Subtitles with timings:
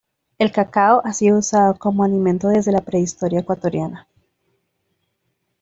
[0.39, 4.07] El cacao ha sido usado como alimento desde la prehistoria ecuatoriana.